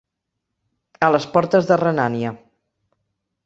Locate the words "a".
1.07-1.11